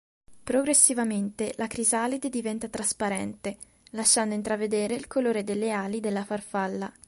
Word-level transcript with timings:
Progressivamente 0.43 1.53
la 1.57 1.67
crisalide 1.67 2.29
diventa 2.31 2.67
trasparente, 2.67 3.57
lasciando 3.91 4.33
intravedere 4.33 4.95
il 4.95 5.05
colore 5.05 5.43
delle 5.43 5.69
ali 5.71 5.99
della 5.99 6.23
farfalla. 6.25 6.91